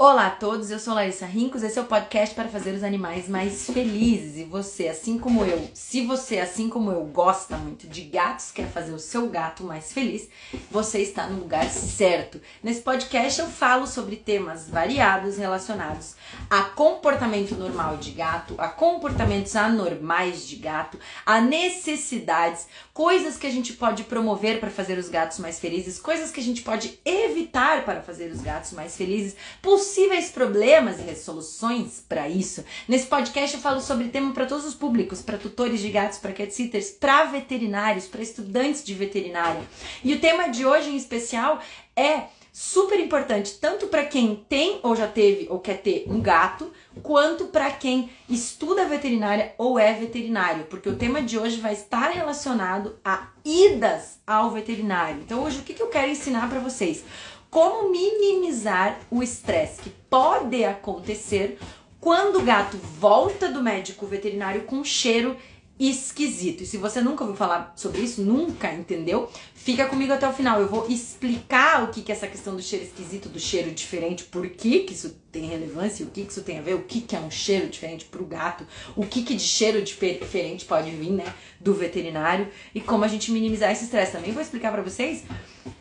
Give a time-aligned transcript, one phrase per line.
[0.00, 3.28] Olá a todos, eu sou Larissa Rincos, esse é o podcast para fazer os animais
[3.28, 4.36] mais felizes.
[4.36, 8.68] E você, assim como eu, se você, assim como eu, gosta muito de gatos, quer
[8.68, 10.28] fazer o seu gato mais feliz,
[10.70, 12.40] você está no lugar certo.
[12.62, 16.14] Nesse podcast eu falo sobre temas variados relacionados
[16.48, 20.96] a comportamento normal de gato, a comportamentos anormais de gato,
[21.26, 22.68] a necessidades,
[22.98, 26.42] coisas que a gente pode promover para fazer os gatos mais felizes, coisas que a
[26.42, 32.64] gente pode evitar para fazer os gatos mais felizes, possíveis problemas e resoluções para isso.
[32.88, 36.32] Nesse podcast eu falo sobre tema para todos os públicos, para tutores de gatos, para
[36.32, 39.62] cat sitters, para veterinários, para estudantes de veterinária.
[40.02, 41.62] E o tema de hoje em especial
[41.94, 42.22] é
[42.60, 46.72] super importante tanto para quem tem ou já teve ou quer ter um gato,
[47.04, 52.10] quanto para quem estuda veterinária ou é veterinário, porque o tema de hoje vai estar
[52.10, 55.20] relacionado a idas ao veterinário.
[55.20, 57.04] Então hoje o que, eu quero ensinar para vocês?
[57.48, 61.58] como minimizar o estresse que pode acontecer
[61.98, 65.34] quando o gato volta do médico veterinário com cheiro
[65.78, 66.62] esquisito.
[66.62, 70.60] E se você nunca ouviu falar sobre isso, nunca entendeu, fica comigo até o final.
[70.60, 74.24] Eu vou explicar o que, que é essa questão do cheiro esquisito, do cheiro diferente,
[74.24, 77.00] por que, que isso tem relevância, o que, que isso tem a ver, o que,
[77.00, 80.90] que é um cheiro diferente para o gato, o que, que de cheiro diferente pode
[80.90, 84.12] vir, né, do veterinário e como a gente minimizar esse estresse.
[84.12, 85.24] Também vou explicar para vocês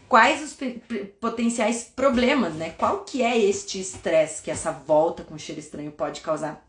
[0.07, 0.57] quais os
[1.19, 2.73] potenciais problemas, né?
[2.77, 6.66] Qual que é este estresse que essa volta com cheiro estranho pode causar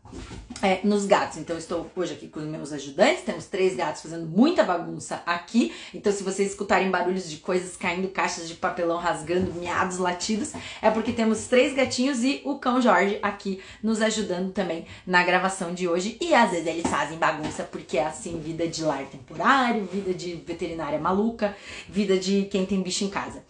[0.61, 1.37] é, nos gatos.
[1.37, 5.73] Então, estou hoje aqui com os meus ajudantes, temos três gatos fazendo muita bagunça aqui.
[5.93, 10.89] Então, se vocês escutarem barulhos de coisas caindo, caixas de papelão rasgando, miados, latidos, é
[10.89, 15.87] porque temos três gatinhos e o cão Jorge aqui nos ajudando também na gravação de
[15.87, 16.17] hoje.
[16.19, 20.35] E às vezes eles fazem bagunça porque é assim, vida de lar temporário, vida de
[20.35, 21.55] veterinária maluca,
[21.87, 23.43] vida de quem tem bicho em casa.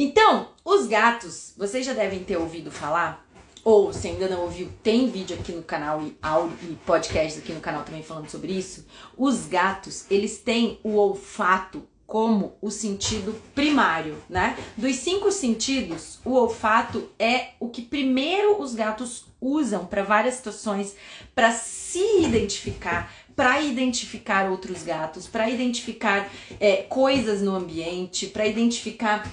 [0.00, 3.27] Então, os gatos, vocês já devem ter ouvido falar
[3.68, 7.52] ou se ainda não ouviu, tem vídeo aqui no canal e áudio e podcast aqui
[7.52, 8.86] no canal também falando sobre isso.
[9.14, 14.56] Os gatos, eles têm o olfato como o sentido primário, né?
[14.74, 20.96] Dos cinco sentidos, o olfato é o que primeiro os gatos usam para várias situações,
[21.34, 26.26] para se identificar, para identificar outros gatos, para identificar
[26.58, 29.30] é, coisas no ambiente, para identificar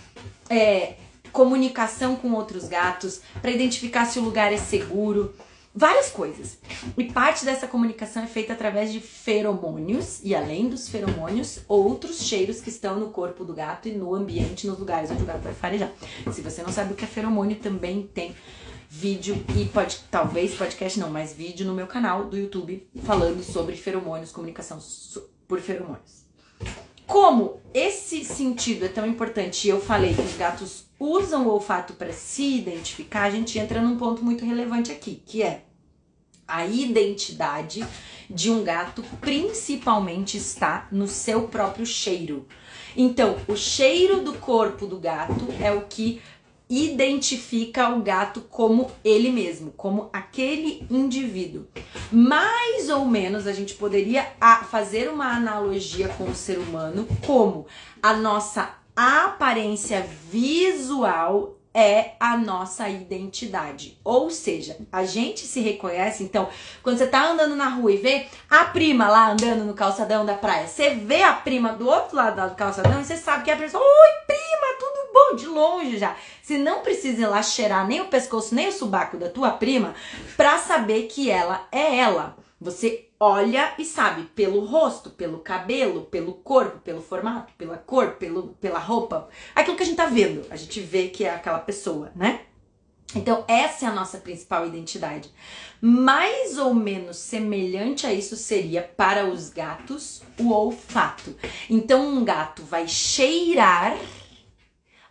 [0.49, 0.95] é,
[1.35, 5.35] comunicação com outros gatos, para identificar se o lugar é seguro,
[5.75, 6.57] várias coisas.
[6.97, 12.61] E parte dessa comunicação é feita através de feromônios e além dos feromônios, outros cheiros
[12.61, 15.53] que estão no corpo do gato e no ambiente, nos lugares onde o gato vai
[15.53, 15.91] farejar.
[16.31, 18.33] Se você não sabe o que é feromônio, também tem
[18.89, 23.75] vídeo e pode, talvez podcast não, mas vídeo no meu canal do YouTube falando sobre
[23.75, 24.79] feromônios, comunicação
[25.49, 26.24] por feromônios.
[27.05, 31.93] Como esse sentido é tão importante e eu falei que os gatos usam o olfato
[31.93, 35.63] para se identificar, a gente entra num ponto muito relevante aqui, que é
[36.47, 37.85] a identidade
[38.29, 42.47] de um gato principalmente está no seu próprio cheiro.
[42.95, 46.21] Então, o cheiro do corpo do gato é o que
[46.69, 51.67] identifica o gato como ele mesmo, como aquele indivíduo.
[52.11, 54.25] Mais ou menos a gente poderia
[54.69, 57.67] fazer uma analogia com o ser humano, como
[58.01, 63.99] a nossa aparência visual é a nossa identidade.
[64.01, 66.47] Ou seja, a gente se reconhece, então,
[66.81, 70.35] quando você tá andando na rua e vê a prima lá andando no calçadão da
[70.35, 73.53] praia, você vê a prima do outro lado do calçadão e você sabe que é
[73.53, 75.35] a pessoa, oi prima, tudo bom?
[75.35, 76.15] De longe já.
[76.41, 79.93] Você não precisa ir lá cheirar nem o pescoço, nem o subaco da tua prima
[80.37, 82.37] pra saber que ela é ela.
[82.59, 88.49] Você olha e sabe pelo rosto, pelo cabelo, pelo corpo, pelo formato, pela cor, pelo,
[88.61, 92.11] pela roupa, aquilo que a gente tá vendo, a gente vê que é aquela pessoa,
[92.15, 92.41] né?
[93.13, 95.29] Então, essa é a nossa principal identidade.
[95.79, 101.35] Mais ou menos semelhante a isso seria para os gatos o olfato.
[101.69, 103.97] Então, um gato vai cheirar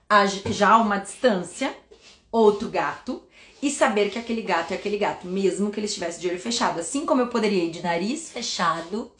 [0.09, 1.75] a, já a uma distância
[2.31, 3.23] outro gato
[3.65, 6.81] e saber que aquele gato é aquele gato, mesmo que ele estivesse de olho fechado.
[6.81, 9.11] Assim como eu poderia ir de nariz fechado,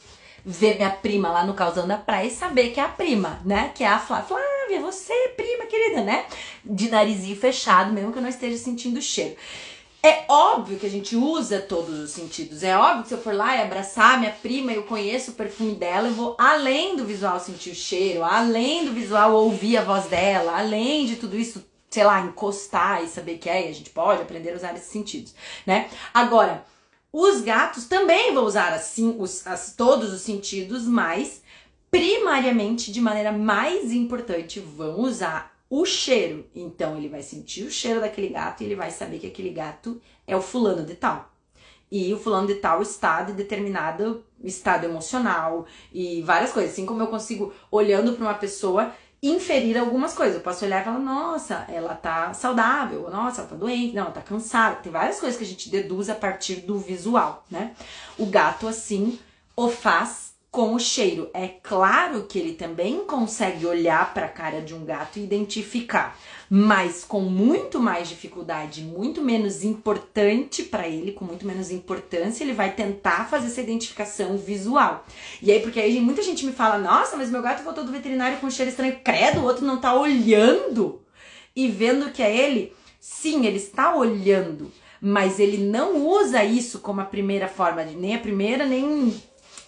[0.45, 3.71] ver minha prima lá no calzão da praia e saber que é a prima, né?
[3.73, 4.27] Que é a Flávia.
[4.27, 6.27] Flávia, você, prima querida, né?
[6.63, 9.35] De narizinho fechado, mesmo que eu não esteja sentindo cheiro.
[10.03, 12.61] É óbvio que a gente usa todos os sentidos.
[12.61, 15.73] É óbvio que se eu for lá e abraçar minha prima, eu conheço o perfume
[15.73, 20.05] dela, eu vou além do visual sentir o cheiro, além do visual ouvir a voz
[20.05, 23.89] dela, além de tudo isso sei lá, encostar e saber que é, e a gente
[23.89, 25.33] pode aprender a usar esses sentidos,
[25.65, 25.89] né?
[26.13, 26.65] Agora,
[27.09, 31.41] os gatos também vão usar assim os, as, todos os sentidos, mas
[31.89, 36.45] primariamente, de maneira mais importante, vão usar o cheiro.
[36.53, 40.01] Então ele vai sentir o cheiro daquele gato e ele vai saber que aquele gato
[40.27, 41.31] é o fulano de tal.
[41.89, 46.73] E o fulano de tal está de determinado estado emocional e várias coisas.
[46.73, 50.35] Assim como eu consigo, olhando para uma pessoa, inferir algumas coisas.
[50.35, 54.11] Eu posso olhar e falar, nossa, ela tá saudável, nossa, ela tá doente, não, ela
[54.11, 54.77] tá cansada.
[54.77, 57.75] Tem várias coisas que a gente deduz a partir do visual, né?
[58.17, 59.19] O gato, assim,
[59.55, 61.29] o faz com o cheiro.
[61.33, 66.17] É claro que ele também consegue olhar para a cara de um gato e identificar,
[66.49, 72.53] mas com muito mais dificuldade, muito menos importante para ele, com muito menos importância, ele
[72.53, 75.05] vai tentar fazer essa identificação visual.
[75.41, 78.37] E aí, porque aí muita gente me fala: "Nossa, mas meu gato voltou do veterinário
[78.37, 78.99] com cheiro estranho".
[79.03, 81.01] Credo, o outro não tá olhando
[81.55, 82.73] e vendo que é ele.
[82.99, 88.15] Sim, ele está olhando, mas ele não usa isso como a primeira forma de nem
[88.15, 89.13] a primeira nem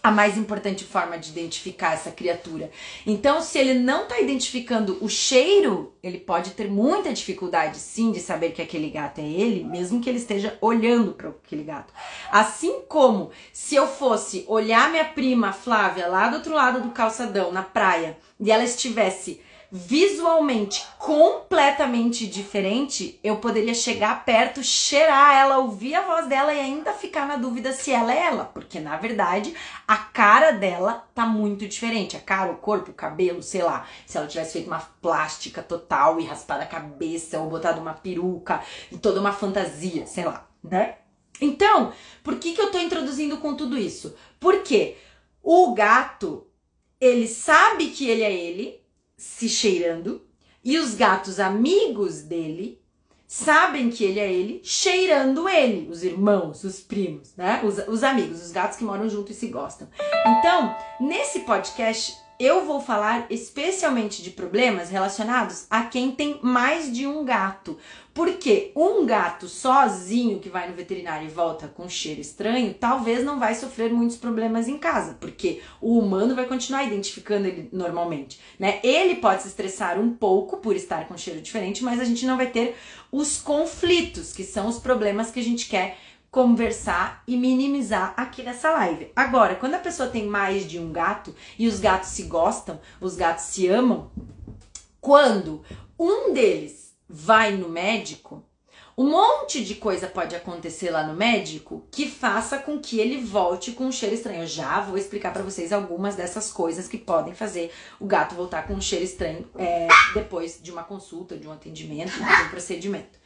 [0.07, 2.71] a mais importante forma de identificar essa criatura.
[3.05, 8.21] Então, se ele não está identificando o cheiro, ele pode ter muita dificuldade, sim, de
[8.21, 11.93] saber que aquele gato é ele, mesmo que ele esteja olhando para aquele gato.
[12.31, 17.51] Assim como se eu fosse olhar minha prima Flávia lá do outro lado do calçadão,
[17.51, 19.41] na praia, e ela estivesse
[19.71, 26.93] visualmente completamente diferente, eu poderia chegar perto, cheirar ela, ouvir a voz dela e ainda
[26.93, 29.53] ficar na dúvida se ela é ela, porque na verdade
[29.85, 34.17] a cara dela tá muito diferente, a cara, o corpo, o cabelo, sei lá, se
[34.17, 38.97] ela tivesse feito uma plástica total e raspado a cabeça ou botado uma peruca e
[38.97, 40.95] toda uma fantasia, sei lá, né?
[41.41, 41.93] Então,
[42.23, 44.15] por que que eu tô introduzindo com tudo isso?
[44.39, 44.97] Porque
[45.43, 46.47] o gato,
[46.99, 48.81] ele sabe que ele é ele,
[49.17, 50.21] se cheirando
[50.63, 52.79] e os gatos amigos dele
[53.27, 57.61] sabem que ele é ele, cheirando ele, os irmãos, os primos, né?
[57.63, 59.89] Os, os amigos, os gatos que moram junto e se gostam.
[60.25, 67.07] Então, nesse podcast, eu vou falar especialmente de problemas relacionados a quem tem mais de
[67.07, 67.77] um gato.
[68.17, 73.37] Porque um gato sozinho que vai no veterinário e volta com cheiro estranho, talvez não
[73.37, 78.79] vai sofrer muitos problemas em casa, porque o humano vai continuar identificando ele normalmente, né?
[78.81, 82.37] Ele pode se estressar um pouco por estar com cheiro diferente, mas a gente não
[82.37, 82.75] vai ter
[83.11, 85.99] os conflitos, que são os problemas que a gente quer
[86.31, 89.11] conversar e minimizar aqui nessa live.
[89.15, 93.15] Agora, quando a pessoa tem mais de um gato e os gatos se gostam, os
[93.15, 94.09] gatos se amam,
[94.99, 95.61] quando
[95.99, 98.43] um deles vai no médico,
[98.97, 103.73] um monte de coisa pode acontecer lá no médico que faça com que ele volte
[103.73, 104.41] com um cheiro estranho.
[104.41, 108.65] Eu já vou explicar para vocês algumas dessas coisas que podem fazer o gato voltar
[108.65, 113.19] com um cheiro estranho é, depois de uma consulta, de um atendimento, de um procedimento.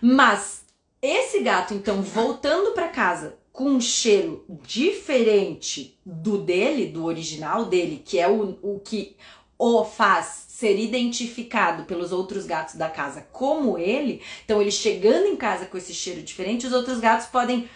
[0.00, 0.64] Mas
[1.00, 8.02] esse gato, então, voltando para casa com um cheiro diferente do dele, do original dele,
[8.04, 9.16] que é o, o que
[9.64, 15.36] o faz ser identificado pelos outros gatos da casa como ele, então ele chegando em
[15.36, 17.70] casa com esse cheiro diferente, os outros gatos podem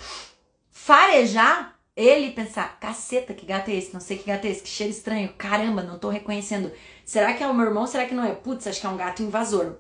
[0.69, 3.94] farejar ele pensar, caceta, que gato é esse?
[3.94, 6.73] Não sei que gato é esse, que cheiro estranho, caramba, não tô reconhecendo.
[7.05, 7.87] Será que é o meu irmão?
[7.87, 8.35] Será que não é?
[8.35, 9.77] Putz, acho que é um gato invasor.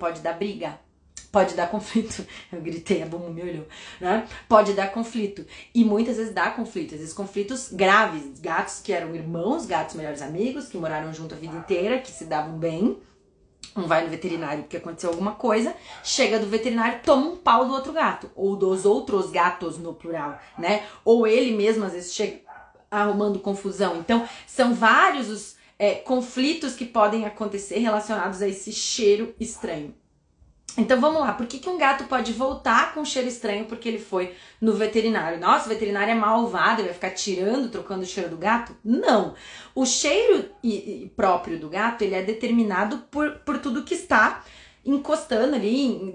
[0.00, 0.80] Pode dar briga
[1.30, 2.26] pode dar conflito.
[2.52, 3.66] Eu gritei, a Bumu me olhou,
[4.00, 4.26] né?
[4.48, 5.44] Pode dar conflito.
[5.74, 8.40] E muitas vezes dá conflito, às vezes conflitos graves.
[8.40, 12.24] Gatos que eram irmãos, gatos melhores amigos, que moraram junto a vida inteira, que se
[12.24, 12.98] davam bem.
[13.76, 17.72] Um vai no veterinário porque aconteceu alguma coisa, chega do veterinário, toma um pau do
[17.72, 20.84] outro gato, ou dos outros gatos no plural, né?
[21.04, 22.40] Ou ele mesmo às vezes chega
[22.90, 23.98] arrumando confusão.
[23.98, 29.94] Então, são vários os é, conflitos que podem acontecer relacionados a esse cheiro estranho.
[30.76, 33.98] Então vamos lá, por que, que um gato pode voltar com cheiro estranho porque ele
[33.98, 35.38] foi no veterinário?
[35.40, 38.76] Nossa, o veterinário é malvado, ele vai ficar tirando, trocando o cheiro do gato?
[38.84, 39.34] Não.
[39.74, 40.48] O cheiro
[41.16, 44.44] próprio do gato, ele é determinado por, por tudo que está
[44.84, 46.14] encostando ali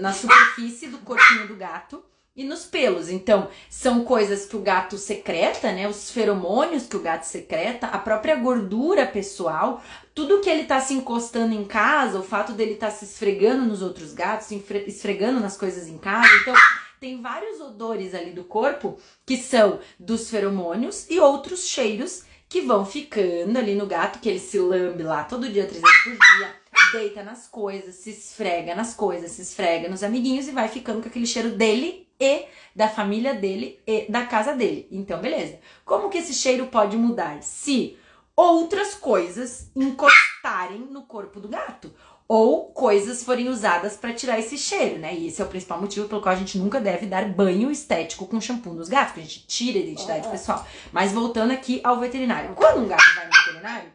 [0.00, 2.02] na superfície do corpinho do gato
[2.34, 3.08] e nos pelos.
[3.08, 5.86] Então, são coisas que o gato secreta, né?
[5.86, 9.82] Os feromônios que o gato secreta, a própria gordura pessoal,
[10.14, 13.82] tudo que ele tá se encostando em casa, o fato dele tá se esfregando nos
[13.82, 16.28] outros gatos, se esfregando nas coisas em casa.
[16.40, 16.54] Então,
[17.00, 22.84] tem vários odores ali do corpo que são dos feromônios e outros cheiros que vão
[22.84, 26.54] ficando ali no gato, que ele se lambe lá todo dia, três vezes por dia,
[26.92, 31.08] deita nas coisas, se esfrega nas coisas, se esfrega nos amiguinhos e vai ficando com
[31.08, 32.44] aquele cheiro dele e
[32.76, 34.86] da família dele e da casa dele.
[34.92, 35.58] Então, beleza.
[35.84, 37.42] Como que esse cheiro pode mudar?
[37.42, 37.96] Se
[38.36, 41.92] outras coisas encostarem no corpo do gato
[42.28, 45.14] ou coisas forem usadas para tirar esse cheiro, né?
[45.14, 48.26] E esse é o principal motivo pelo qual a gente nunca deve dar banho estético
[48.26, 50.66] com shampoo nos gatos, porque a gente tira a identidade pessoal.
[50.90, 52.54] Mas voltando aqui ao veterinário.
[52.54, 53.92] Quando um gato vai no veterinário,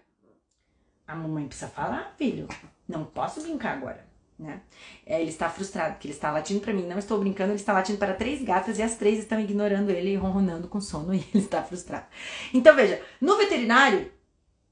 [1.07, 2.47] a mamãe precisa falar, filho.
[2.87, 4.05] Não posso brincar agora,
[4.37, 4.61] né?
[5.03, 7.73] É, ele está frustrado, porque ele está latindo para mim, não estou brincando, ele está
[7.73, 11.25] latindo para três gatas e as três estão ignorando ele e ronronando com sono e
[11.33, 12.05] ele está frustrado.
[12.53, 14.11] Então veja, no veterinário,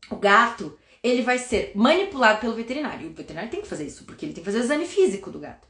[0.09, 3.07] o gato, ele vai ser manipulado pelo veterinário.
[3.07, 5.29] E o veterinário tem que fazer isso, porque ele tem que fazer o exame físico
[5.29, 5.67] do gato.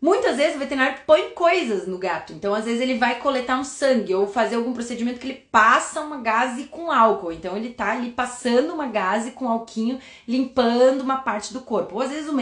[0.00, 2.32] Muitas vezes o veterinário põe coisas no gato.
[2.32, 6.00] Então, às vezes, ele vai coletar um sangue ou fazer algum procedimento que ele passa
[6.00, 7.30] uma gase com álcool.
[7.30, 11.94] Então, ele tá ali passando uma gase com alquinho, limpando uma parte do corpo.
[11.94, 12.36] Ou às vezes o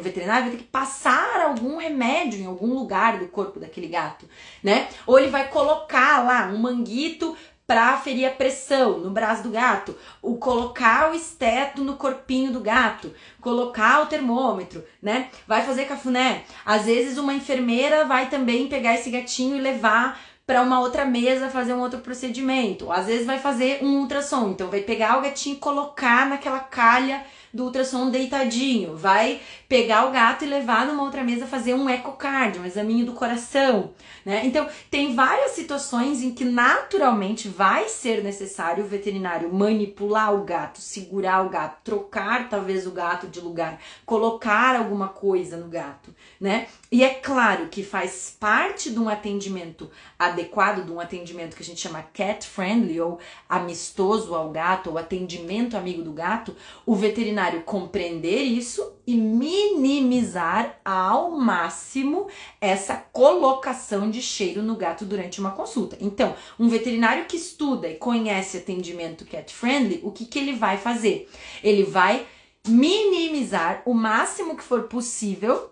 [0.00, 4.24] veterinário vai ter que passar algum remédio em algum lugar do corpo daquele gato,
[4.62, 4.86] né?
[5.04, 7.36] Ou ele vai colocar lá um manguito
[7.70, 12.58] para ferir a pressão no braço do gato, o colocar o esteto no corpinho do
[12.58, 15.28] gato, colocar o termômetro, né?
[15.46, 16.42] Vai fazer cafuné.
[16.66, 21.48] Às vezes uma enfermeira vai também pegar esse gatinho e levar para uma outra mesa
[21.48, 22.90] fazer um outro procedimento.
[22.90, 27.24] Às vezes vai fazer um ultrassom, então vai pegar o gatinho e colocar naquela calha
[27.52, 32.62] do ultrassom deitadinho, vai pegar o gato e levar numa outra mesa fazer um ecocardio,
[32.62, 33.92] um examinho do coração,
[34.24, 34.42] né?
[34.44, 40.80] Então, tem várias situações em que naturalmente vai ser necessário o veterinário manipular o gato,
[40.80, 46.66] segurar o gato, trocar talvez o gato de lugar, colocar alguma coisa no gato, né?
[46.92, 51.64] E é claro que faz parte de um atendimento adequado, de um atendimento que a
[51.64, 57.62] gente chama cat friendly ou amistoso ao gato, ou atendimento amigo do gato, o veterinário
[57.62, 62.26] compreender isso e minimizar ao máximo
[62.60, 65.96] essa colocação de cheiro no gato durante uma consulta.
[66.00, 70.76] Então, um veterinário que estuda e conhece atendimento cat friendly, o que, que ele vai
[70.76, 71.30] fazer?
[71.62, 72.26] Ele vai
[72.66, 75.70] minimizar o máximo que for possível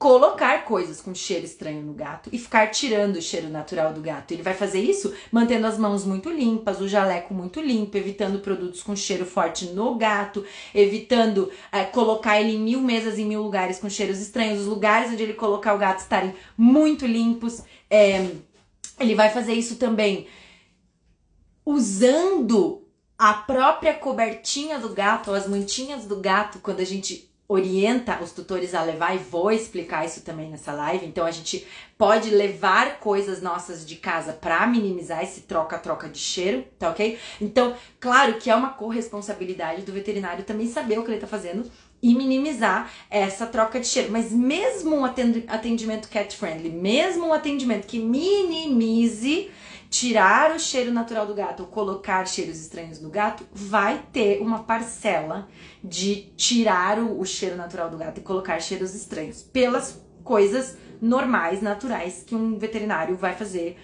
[0.00, 4.32] colocar coisas com cheiro estranho no gato e ficar tirando o cheiro natural do gato.
[4.32, 8.82] Ele vai fazer isso mantendo as mãos muito limpas, o jaleco muito limpo, evitando produtos
[8.82, 10.42] com cheiro forte no gato,
[10.74, 15.12] evitando é, colocar ele em mil mesas em mil lugares com cheiros estranhos, os lugares
[15.12, 17.62] onde ele colocar o gato estarem muito limpos.
[17.90, 18.26] É,
[18.98, 20.28] ele vai fazer isso também
[21.62, 22.88] usando
[23.18, 28.30] a própria cobertinha do gato, ou as mantinhas do gato, quando a gente orienta os
[28.30, 31.04] tutores a levar, e vou explicar isso também nessa live.
[31.04, 31.66] Então a gente
[31.98, 37.18] pode levar coisas nossas de casa para minimizar esse troca-troca de cheiro, tá ok?
[37.40, 41.68] Então, claro que é uma corresponsabilidade do veterinário também saber o que ele tá fazendo
[42.00, 44.12] e minimizar essa troca de cheiro.
[44.12, 49.50] Mas mesmo um atendimento cat friendly, mesmo um atendimento que minimize
[49.90, 54.60] tirar o cheiro natural do gato ou colocar cheiros estranhos no gato, vai ter uma
[54.60, 55.48] parcela
[55.82, 61.60] de tirar o, o cheiro natural do gato e colocar cheiros estranhos pelas coisas normais,
[61.60, 63.76] naturais que um veterinário vai fazer,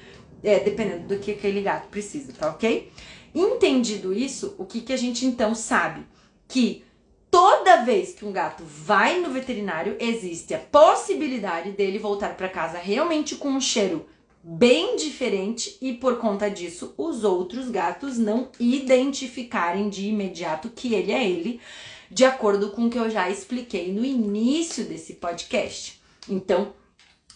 [0.45, 2.93] é, dependendo do que aquele gato precisa, tá ok?
[3.35, 6.07] Entendido isso, o que, que a gente então sabe?
[6.47, 6.85] Que
[7.29, 12.79] toda vez que um gato vai no veterinário, existe a possibilidade dele voltar para casa
[12.79, 14.07] realmente com um cheiro
[14.49, 21.11] bem diferente e por conta disso os outros gatos não identificarem de imediato que ele
[21.11, 21.61] é ele,
[22.09, 26.01] de acordo com o que eu já expliquei no início desse podcast.
[26.29, 26.73] Então,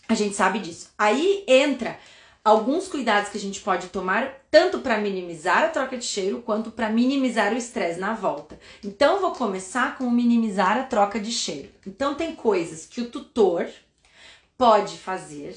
[0.09, 0.91] a gente sabe disso.
[0.97, 1.99] Aí entra
[2.45, 6.71] alguns cuidados que a gente pode tomar tanto para minimizar a troca de cheiro quanto
[6.71, 8.57] para minimizar o estresse na volta.
[8.85, 11.71] Então, vou começar com minimizar a troca de cheiro.
[11.85, 13.69] Então, tem coisas que o tutor
[14.57, 15.57] pode fazer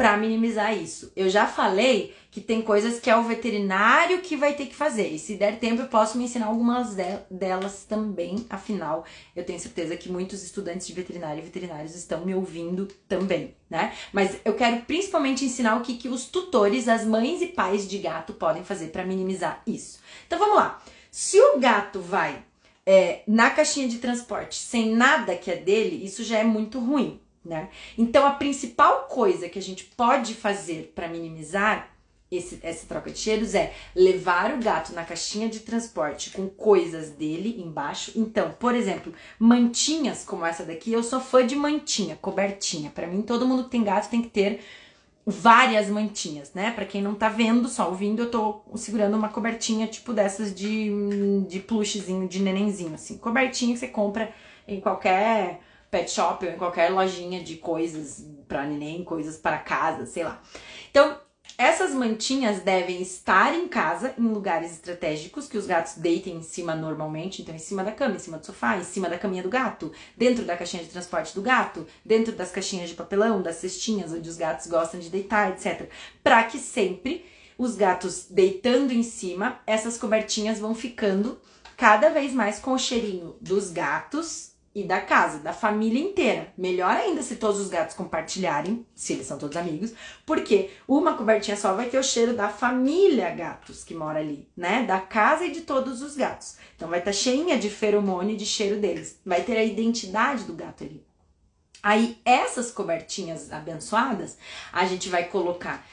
[0.00, 1.12] para minimizar isso.
[1.14, 5.08] Eu já falei que tem coisas que é o veterinário que vai ter que fazer.
[5.08, 6.96] E se der tempo, eu posso me ensinar algumas
[7.30, 8.46] delas também.
[8.48, 9.04] Afinal,
[9.36, 13.92] eu tenho certeza que muitos estudantes de veterinário e veterinários estão me ouvindo também, né?
[14.10, 17.98] Mas eu quero principalmente ensinar o que, que os tutores, as mães e pais de
[17.98, 20.00] gato podem fazer para minimizar isso.
[20.26, 20.82] Então vamos lá.
[21.10, 22.42] Se o gato vai
[22.86, 27.20] é, na caixinha de transporte sem nada que é dele, isso já é muito ruim
[27.44, 27.68] né?
[27.96, 31.90] Então a principal coisa que a gente pode fazer para minimizar
[32.30, 37.10] esse, essa troca de cheiros é levar o gato na caixinha de transporte com coisas
[37.10, 38.12] dele embaixo.
[38.14, 42.90] Então, por exemplo, mantinhas como essa daqui, eu sou fã de mantinha, cobertinha.
[42.90, 44.60] Para mim, todo mundo que tem gato tem que ter
[45.26, 46.70] várias mantinhas, né?
[46.70, 51.42] Para quem não tá vendo, só ouvindo, eu tô segurando uma cobertinha tipo dessas de,
[51.48, 53.18] de plushzinho, de nenenzinho, assim.
[53.18, 54.32] Cobertinha que você compra
[54.68, 60.06] em qualquer pet shop ou em qualquer lojinha de coisas para neném, coisas para casa,
[60.06, 60.42] sei lá.
[60.90, 61.18] Então,
[61.58, 66.74] essas mantinhas devem estar em casa, em lugares estratégicos que os gatos deitem em cima
[66.74, 69.50] normalmente, então em cima da cama, em cima do sofá, em cima da caminha do
[69.50, 74.12] gato, dentro da caixinha de transporte do gato, dentro das caixinhas de papelão, das cestinhas
[74.12, 75.90] onde os gatos gostam de deitar, etc.
[76.22, 77.26] Para que sempre
[77.58, 81.38] os gatos deitando em cima, essas cobertinhas vão ficando
[81.76, 86.52] cada vez mais com o cheirinho dos gatos e da casa, da família inteira.
[86.56, 89.92] Melhor ainda se todos os gatos compartilharem, se eles são todos amigos,
[90.24, 94.84] porque uma cobertinha só vai ter o cheiro da família gatos que mora ali, né?
[94.84, 96.56] Da casa e de todos os gatos.
[96.76, 99.18] Então vai estar tá cheinha de feromônio e de cheiro deles.
[99.26, 101.04] Vai ter a identidade do gato ali.
[101.82, 104.36] Aí essas cobertinhas abençoadas,
[104.72, 105.84] a gente vai colocar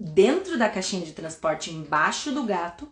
[0.00, 2.88] dentro da caixinha de transporte embaixo do gato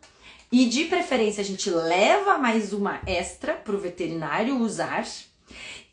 [0.53, 5.07] e de preferência a gente leva mais uma extra para o veterinário usar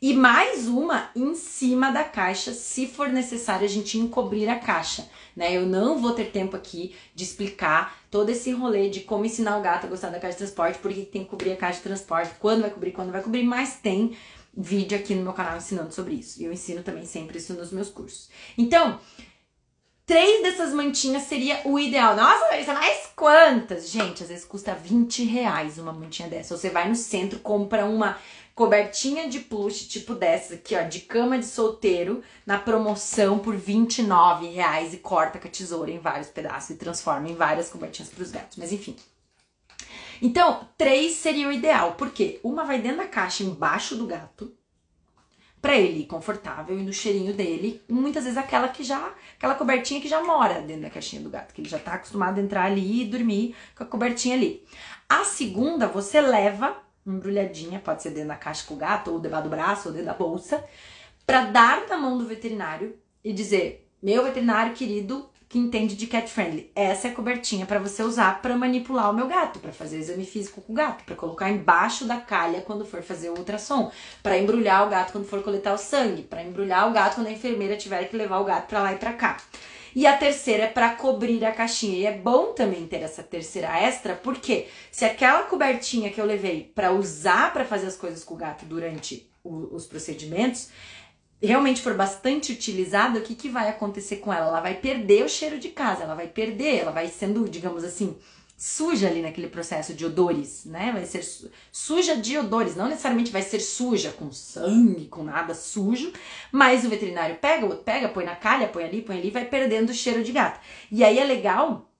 [0.02, 5.06] e mais uma em cima da caixa, se for necessário a gente encobrir a caixa,
[5.36, 5.54] né?
[5.54, 9.62] Eu não vou ter tempo aqui de explicar todo esse rolê de como ensinar o
[9.62, 12.32] gato a gostar da caixa de transporte, porque tem que cobrir a caixa de transporte,
[12.38, 14.16] quando vai cobrir, quando vai cobrir, mas tem
[14.56, 16.40] vídeo aqui no meu canal ensinando sobre isso.
[16.40, 18.30] E eu ensino também sempre isso nos meus cursos.
[18.56, 18.98] Então,
[20.06, 22.16] três dessas mantinhas seria o ideal.
[22.16, 23.90] Nossa, Larissa, mais quantas?
[23.90, 26.56] Gente, às vezes custa 20 reais uma mantinha dessa.
[26.56, 28.16] Você vai no centro, compra uma
[28.60, 34.48] cobertinha de plush, tipo dessa aqui, ó, de cama de solteiro, na promoção por 29
[34.48, 38.22] reais e corta com a tesoura em vários pedaços e transforma em várias cobertinhas para
[38.22, 38.58] os gatos.
[38.58, 38.94] Mas enfim.
[40.20, 44.52] Então, três seria o ideal, porque uma vai dentro da caixa, embaixo do gato,
[45.62, 50.08] para ele confortável e no cheirinho dele, muitas vezes aquela que já, aquela cobertinha que
[50.08, 53.00] já mora dentro da caixinha do gato, que ele já tá acostumado a entrar ali
[53.00, 54.62] e dormir com a cobertinha ali.
[55.08, 59.44] A segunda você leva embrulhadinha, pode ser dentro da caixa com o gato, ou debaixo
[59.44, 60.64] do braço, ou dentro da bolsa,
[61.26, 66.30] para dar na mão do veterinário e dizer: "Meu veterinário querido, que entende de cat
[66.30, 66.70] friendly.
[66.76, 70.24] Essa é a cobertinha para você usar para manipular o meu gato, para fazer exame
[70.24, 73.90] físico com o gato, para colocar embaixo da calha quando for fazer o ultrassom,
[74.22, 77.32] para embrulhar o gato quando for coletar o sangue, para embrulhar o gato quando a
[77.32, 79.38] enfermeira tiver que levar o gato para lá e para cá.
[79.94, 81.98] E a terceira é para cobrir a caixinha.
[81.98, 86.70] E é bom também ter essa terceira extra, porque se aquela cobertinha que eu levei
[86.74, 90.68] para usar para fazer as coisas com o gato durante o, os procedimentos,
[91.42, 94.48] realmente for bastante utilizada, o que, que vai acontecer com ela?
[94.48, 98.16] Ela vai perder o cheiro de casa, ela vai perder, ela vai sendo, digamos assim,
[98.60, 100.92] suja ali naquele processo de odores, né?
[100.92, 101.24] Vai ser
[101.72, 106.12] suja de odores, não necessariamente vai ser suja com sangue, com nada sujo,
[106.52, 109.94] mas o veterinário pega, pega, põe na calha, põe ali, põe ali, vai perdendo o
[109.94, 110.60] cheiro de gato.
[110.92, 111.90] E aí é legal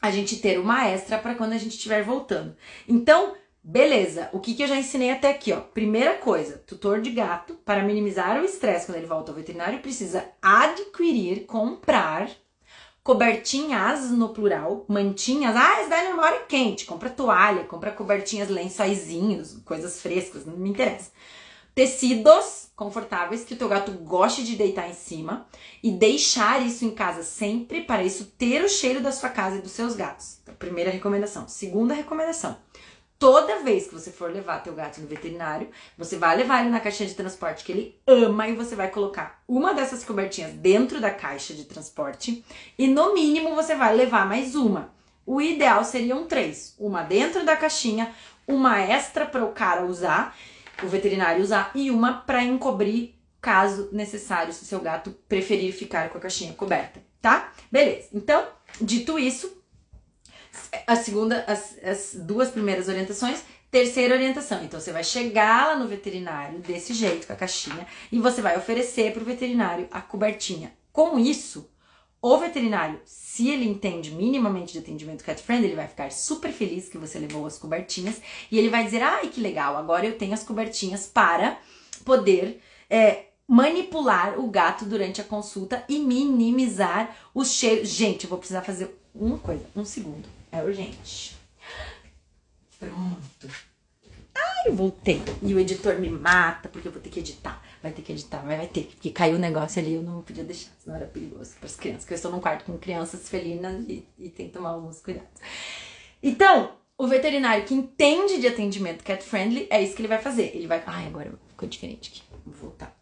[0.00, 2.56] a gente ter uma extra para quando a gente estiver voltando.
[2.86, 3.34] Então,
[3.68, 5.58] Beleza, o que, que eu já ensinei até aqui, ó?
[5.58, 10.24] Primeira coisa, tutor de gato, para minimizar o estresse quando ele volta ao veterinário, precisa
[10.40, 12.30] adquirir, comprar
[13.06, 15.54] cobertinhas no plural, mantinhas.
[15.54, 16.84] Ah, esse daí não é quente.
[16.84, 21.12] Compra toalha, compra cobertinhas, lençóizinhos, coisas frescas, não me interessa.
[21.72, 25.46] Tecidos confortáveis que o teu gato goste de deitar em cima
[25.84, 29.62] e deixar isso em casa sempre para isso ter o cheiro da sua casa e
[29.62, 30.38] dos seus gatos.
[30.42, 31.46] Então, primeira recomendação.
[31.46, 32.56] Segunda recomendação
[33.18, 36.80] Toda vez que você for levar teu gato no veterinário, você vai levar ele na
[36.80, 41.10] caixinha de transporte que ele ama e você vai colocar uma dessas cobertinhas dentro da
[41.10, 42.44] caixa de transporte
[42.78, 44.94] e no mínimo você vai levar mais uma.
[45.24, 48.14] O ideal seriam três: uma dentro da caixinha,
[48.46, 50.36] uma extra para o cara usar,
[50.82, 56.18] o veterinário usar e uma para encobrir caso necessário, se seu gato preferir ficar com
[56.18, 57.52] a caixinha coberta, tá?
[57.70, 58.08] Beleza.
[58.12, 58.44] Então,
[58.80, 59.55] dito isso,
[60.86, 63.42] a segunda, as, as duas primeiras orientações.
[63.70, 68.18] Terceira orientação, então você vai chegar lá no veterinário desse jeito, com a caixinha, e
[68.18, 70.72] você vai oferecer para o veterinário a cobertinha.
[70.92, 71.68] Com isso,
[72.22, 76.88] o veterinário, se ele entende minimamente de atendimento cat friend, ele vai ficar super feliz
[76.88, 80.32] que você levou as cobertinhas e ele vai dizer: ai que legal, agora eu tenho
[80.32, 81.58] as cobertinhas para
[82.04, 87.88] poder é, manipular o gato durante a consulta e minimizar os cheiros.
[87.90, 90.35] Gente, eu vou precisar fazer uma coisa, um segundo.
[90.56, 91.36] É urgente.
[92.78, 93.48] Pronto.
[94.34, 95.20] Ai, voltei.
[95.42, 97.62] E o editor me mata porque eu vou ter que editar.
[97.82, 98.84] Vai ter que editar, mas vai ter.
[98.84, 102.04] Porque caiu o negócio ali eu não podia deixar, senão era perigoso para as crianças.
[102.04, 105.28] Porque eu estou num quarto com crianças felinas e, e tem que tomar alguns cuidados.
[106.22, 110.52] Então, o veterinário que entende de atendimento cat friendly, é isso que ele vai fazer.
[110.54, 110.82] Ele vai.
[110.86, 112.22] Ai, agora ficou diferente aqui.
[112.46, 112.95] Vou voltar.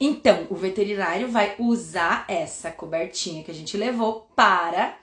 [0.00, 4.96] Então, o veterinário vai usar essa cobertinha que a gente levou para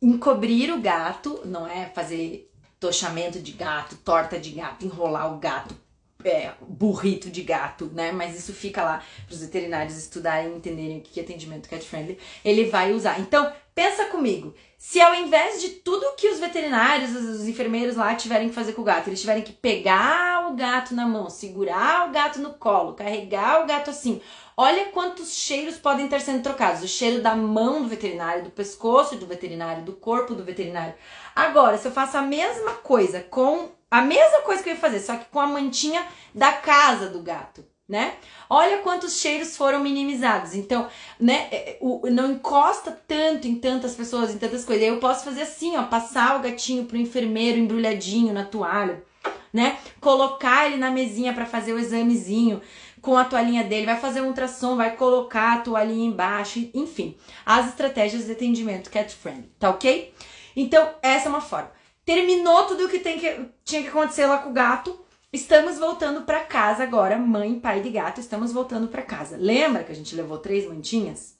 [0.00, 5.74] encobrir o gato, não é fazer tochamento de gato, torta de gato, enrolar o gato,
[6.22, 8.12] é, burrito de gato, né?
[8.12, 11.84] Mas isso fica lá para os veterinários estudarem e entenderem o que é atendimento cat
[11.84, 12.18] friendly.
[12.44, 13.18] Ele vai usar.
[13.18, 18.48] Então, Pensa comigo, se ao invés de tudo que os veterinários, os enfermeiros lá tiverem
[18.48, 22.12] que fazer com o gato, eles tiverem que pegar o gato na mão, segurar o
[22.12, 24.20] gato no colo, carregar o gato assim,
[24.56, 26.84] olha quantos cheiros podem estar sendo trocados.
[26.84, 30.94] O cheiro da mão do veterinário, do pescoço do veterinário, do corpo do veterinário.
[31.34, 35.00] Agora, se eu faço a mesma coisa com a mesma coisa que eu ia fazer,
[35.00, 38.14] só que com a mantinha da casa do gato né?
[38.48, 40.54] Olha quantos cheiros foram minimizados.
[40.54, 40.88] Então,
[41.20, 44.82] né, é, o, não encosta tanto em tantas pessoas, em tantas coisas.
[44.82, 49.04] Aí eu posso fazer assim, ó, passar o gatinho pro enfermeiro embrulhadinho na toalha,
[49.52, 49.78] né?
[50.00, 52.60] Colocar ele na mesinha para fazer o examezinho
[53.02, 57.14] com a toalhinha dele, vai fazer um ultrassom, vai colocar a toalhinha embaixo, enfim.
[57.44, 60.14] As estratégias de atendimento cat friendly, tá OK?
[60.56, 61.70] Então, essa é uma forma.
[62.02, 65.03] Terminou tudo o que, tem que tinha que acontecer lá com o gato
[65.34, 69.36] Estamos voltando para casa agora, mãe, pai de gato, estamos voltando para casa.
[69.36, 71.36] Lembra que a gente levou três mantinhas?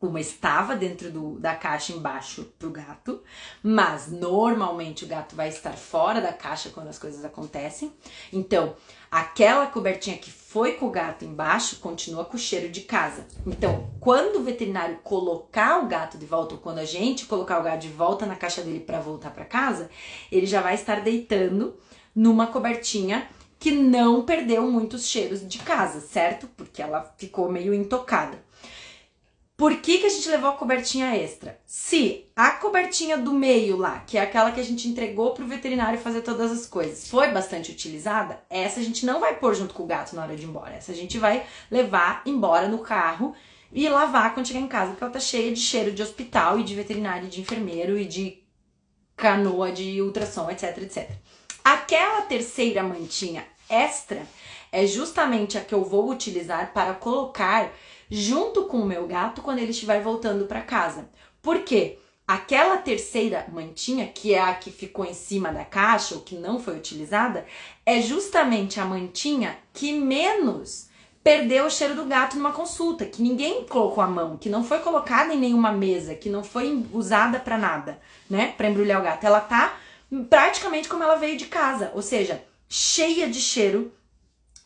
[0.00, 3.22] Uma estava dentro do, da caixa embaixo pro gato,
[3.62, 7.92] mas normalmente o gato vai estar fora da caixa quando as coisas acontecem.
[8.32, 8.74] Então,
[9.08, 13.24] aquela cobertinha que foi com o gato embaixo continua com o cheiro de casa.
[13.46, 17.62] Então, quando o veterinário colocar o gato de volta, ou quando a gente colocar o
[17.62, 19.88] gato de volta na caixa dele para voltar para casa,
[20.32, 21.78] ele já vai estar deitando
[22.14, 26.48] numa cobertinha que não perdeu muitos cheiros de casa, certo?
[26.56, 28.42] Porque ela ficou meio intocada.
[29.56, 31.60] Por que, que a gente levou a cobertinha extra?
[31.64, 36.00] Se a cobertinha do meio lá, que é aquela que a gente entregou pro veterinário
[36.00, 39.84] fazer todas as coisas, foi bastante utilizada, essa a gente não vai pôr junto com
[39.84, 40.74] o gato na hora de ir embora.
[40.74, 43.34] Essa a gente vai levar embora no carro
[43.70, 46.64] e lavar quando chegar em casa, porque ela tá cheia de cheiro de hospital e
[46.64, 48.42] de veterinário, e de enfermeiro e de
[49.16, 51.10] canoa de ultrassom, etc, etc.
[51.64, 54.26] Aquela terceira mantinha extra
[54.70, 57.70] é justamente a que eu vou utilizar para colocar
[58.10, 61.08] junto com o meu gato quando ele estiver voltando para casa.
[61.40, 61.98] Por quê?
[62.26, 66.58] Aquela terceira mantinha, que é a que ficou em cima da caixa ou que não
[66.58, 67.44] foi utilizada,
[67.84, 70.88] é justamente a mantinha que menos
[71.22, 74.80] perdeu o cheiro do gato numa consulta, que ninguém colocou a mão, que não foi
[74.80, 79.24] colocada em nenhuma mesa, que não foi usada para nada, né, para embrulhar o gato.
[79.24, 79.76] Ela tá
[80.28, 83.92] praticamente como ela veio de casa, ou seja, cheia de cheiro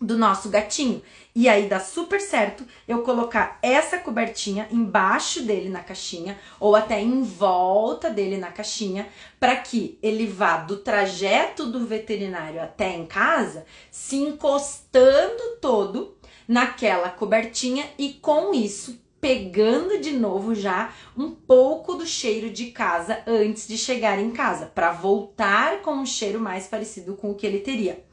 [0.01, 1.03] do nosso gatinho.
[1.35, 7.01] E aí dá super certo eu colocar essa cobertinha embaixo dele na caixinha ou até
[7.01, 13.07] em volta dele na caixinha, para que ele vá do trajeto do veterinário até em
[13.07, 16.17] casa, se encostando todo
[16.49, 23.25] naquela cobertinha e com isso pegando de novo já um pouco do cheiro de casa
[23.27, 27.45] antes de chegar em casa, para voltar com um cheiro mais parecido com o que
[27.45, 28.05] ele teria.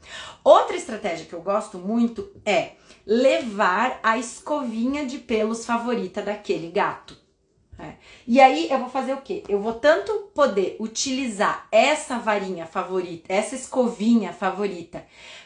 [0.42, 2.72] Outra estratégia que eu gosto muito é
[3.06, 7.16] levar a escovinha de pelos favorita daquele gato.
[7.78, 7.94] É.
[8.26, 9.44] E aí eu vou fazer o quê?
[9.48, 15.04] Eu vou tanto poder utilizar essa varinha favorita, essa escovinha favorita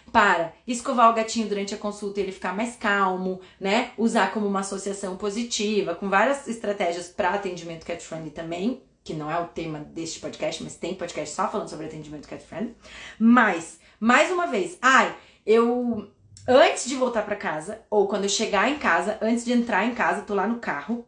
[0.09, 3.93] para escovar o gatinho durante a consulta e ele ficar mais calmo, né?
[3.97, 9.31] Usar como uma associação positiva, com várias estratégias para atendimento cat friendly também, que não
[9.31, 12.75] é o tema deste podcast, mas tem podcast só falando sobre atendimento cat friendly.
[13.19, 15.15] Mas, mais uma vez, ai,
[15.47, 16.11] eu
[16.47, 19.95] antes de voltar para casa ou quando eu chegar em casa, antes de entrar em
[19.95, 21.07] casa, tô lá no carro,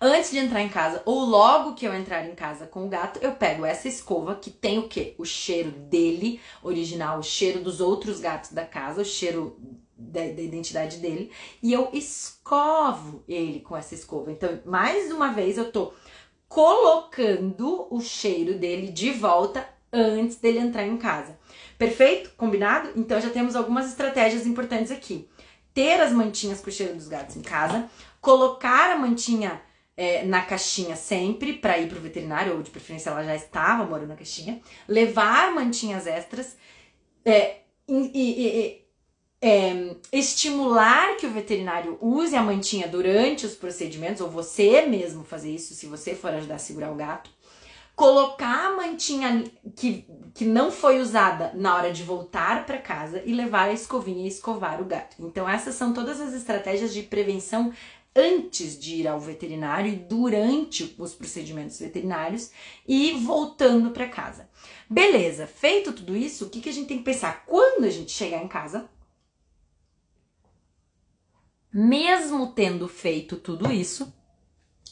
[0.00, 3.18] Antes de entrar em casa, ou logo que eu entrar em casa com o gato,
[3.22, 5.14] eu pego essa escova que tem o quê?
[5.16, 9.58] O cheiro dele, original, o cheiro dos outros gatos da casa, o cheiro
[9.96, 11.30] da, da, identidade dele,
[11.62, 14.30] e eu escovo ele com essa escova.
[14.30, 15.94] Então, mais uma vez, eu tô
[16.46, 21.38] colocando o cheiro dele de volta antes dele entrar em casa.
[21.78, 22.30] Perfeito?
[22.36, 22.90] Combinado?
[22.96, 25.28] Então já temos algumas estratégias importantes aqui.
[25.72, 27.88] Ter as mantinhas com o cheiro dos gatos em casa,
[28.20, 29.60] colocar a mantinha
[29.96, 34.08] é, na caixinha sempre para ir pro veterinário, ou de preferência ela já estava morando
[34.08, 36.56] na caixinha, levar mantinhas extras
[37.24, 38.86] é, e, e, e
[39.40, 45.50] é, estimular que o veterinário use a mantinha durante os procedimentos, ou você mesmo fazer
[45.50, 47.30] isso, se você for ajudar a segurar o gato.
[47.94, 53.32] Colocar a mantinha que, que não foi usada na hora de voltar para casa e
[53.32, 55.16] levar a escovinha e escovar o gato.
[55.18, 57.72] Então, essas são todas as estratégias de prevenção
[58.16, 62.50] antes de ir ao veterinário e durante os procedimentos veterinários
[62.88, 64.48] e voltando para casa.
[64.88, 67.44] Beleza, feito tudo isso, o que, que a gente tem que pensar?
[67.44, 68.88] Quando a gente chegar em casa,
[71.72, 74.10] mesmo tendo feito tudo isso,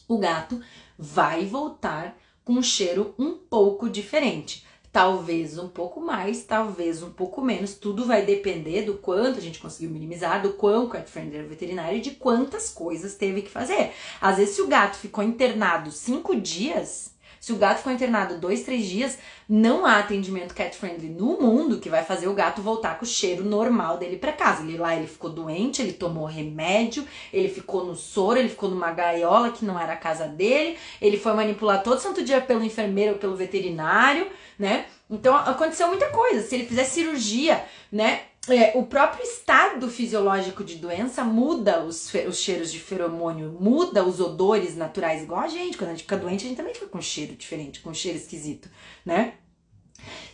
[0.06, 0.60] o gato
[0.98, 4.66] vai voltar com um cheiro um pouco diferente.
[4.94, 7.74] Talvez um pouco mais, talvez um pouco menos.
[7.74, 11.48] Tudo vai depender do quanto a gente conseguiu minimizar, do quão cat friendly era o
[11.48, 13.90] veterinário e de quantas coisas teve que fazer.
[14.20, 17.12] Às vezes, se o gato ficou internado cinco dias,
[17.44, 21.78] se o gato ficou internado dois, três dias, não há atendimento cat friendly no mundo
[21.78, 24.62] que vai fazer o gato voltar com o cheiro normal dele para casa.
[24.62, 28.90] Ele lá ele ficou doente, ele tomou remédio, ele ficou no soro, ele ficou numa
[28.92, 33.12] gaiola que não era a casa dele, ele foi manipular todo santo dia pelo enfermeiro
[33.12, 34.26] ou pelo veterinário,
[34.58, 34.86] né?
[35.10, 36.40] Então aconteceu muita coisa.
[36.40, 38.22] Se ele fizer cirurgia, né?
[38.48, 44.20] É, o próprio estado fisiológico de doença muda os, os cheiros de feromônio, muda os
[44.20, 45.78] odores naturais, igual a gente.
[45.78, 48.68] Quando a gente fica doente, a gente também fica com cheiro diferente, com cheiro esquisito,
[49.04, 49.34] né?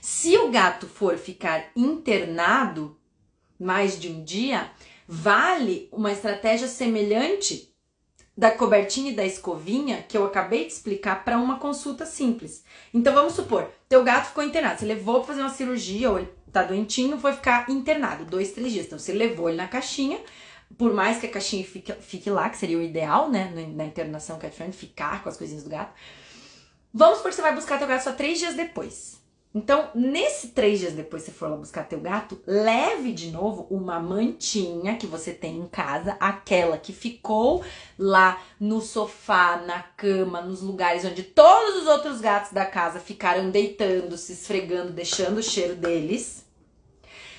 [0.00, 2.96] Se o gato for ficar internado
[3.58, 4.70] mais de um dia,
[5.06, 7.70] vale uma estratégia semelhante
[8.36, 12.64] da cobertinha e da escovinha que eu acabei de explicar para uma consulta simples.
[12.92, 16.28] Então vamos supor, teu gato ficou internado, você levou para fazer uma cirurgia ou ele
[16.52, 18.86] tá doentinho, foi ficar internado dois, três dias.
[18.86, 20.20] Então você levou ele na caixinha,
[20.76, 24.38] por mais que a caixinha fique, fique lá, que seria o ideal, né, na internação
[24.38, 25.92] cat friend, ficar com as coisinhas do gato.
[26.92, 29.19] Vamos supor que você vai buscar teu gato só três dias depois.
[29.52, 33.66] Então, nesse três dias depois que você for lá buscar teu gato, leve de novo
[33.68, 37.64] uma mantinha que você tem em casa, aquela que ficou
[37.98, 43.50] lá no sofá, na cama, nos lugares onde todos os outros gatos da casa ficaram
[43.50, 46.46] deitando, se esfregando, deixando o cheiro deles.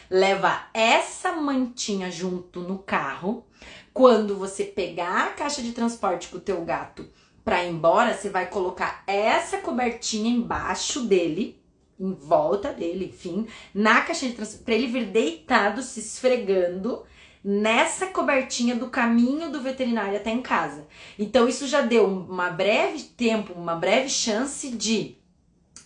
[0.10, 3.45] Leva essa mantinha junto no carro.
[3.93, 7.08] Quando você pegar a caixa de transporte com o teu gato
[7.45, 11.61] para ir embora, você vai colocar essa cobertinha embaixo dele
[12.02, 17.04] em volta dele, enfim, na caixinha de transporte, pra ele vir deitado, se esfregando
[17.44, 20.88] nessa cobertinha do caminho do veterinário até em casa.
[21.18, 25.16] Então isso já deu uma breve tempo, uma breve chance de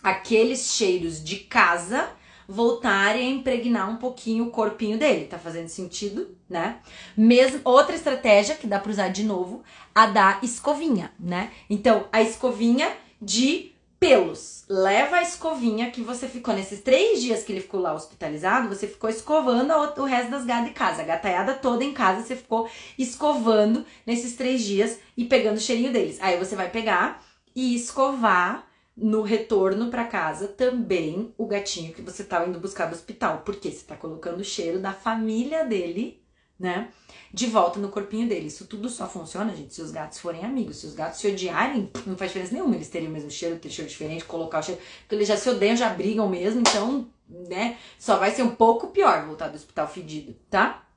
[0.02, 2.08] aqueles cheiros de casa
[2.48, 5.26] voltarem a impregnar um pouquinho o corpinho dele.
[5.26, 6.78] Tá fazendo sentido, né?
[7.16, 9.62] Mesmo outra estratégia que dá para usar de novo,
[9.94, 11.50] a da escovinha, né?
[11.68, 14.64] Então, a escovinha de pelos.
[14.68, 18.86] Leva a escovinha que você ficou nesses três dias que ele ficou lá hospitalizado, você
[18.86, 21.02] ficou escovando o resto das gadas de casa.
[21.02, 25.92] A gataiada toda em casa, você ficou escovando nesses três dias e pegando o cheirinho
[25.92, 26.18] deles.
[26.20, 27.22] Aí você vai pegar
[27.54, 32.94] e escovar no retorno para casa também o gatinho que você estava indo buscar do
[32.94, 33.42] hospital.
[33.44, 36.22] Porque você tá colocando o cheiro da família dele,
[36.58, 36.88] né?
[37.36, 38.46] De volta no corpinho dele.
[38.46, 40.78] Isso tudo só funciona, gente, se os gatos forem amigos.
[40.78, 42.74] Se os gatos se odiarem, não faz diferença nenhuma.
[42.74, 44.80] Eles teriam o mesmo cheiro, ter cheiro diferente, colocar o cheiro.
[45.00, 47.76] Porque eles já se odeiam, já brigam mesmo, então, né?
[47.98, 50.88] Só vai ser um pouco pior voltar do hospital fedido, tá?